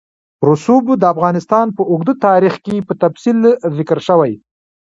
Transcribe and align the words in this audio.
رسوب 0.49 0.83
د 0.97 1.03
افغانستان 1.13 1.65
په 1.77 1.81
اوږده 1.91 2.13
تاریخ 2.27 2.53
کې 2.65 2.75
په 2.87 2.93
تفصیل 3.03 3.37
ذکر 3.77 3.97
شوی. 4.07 4.33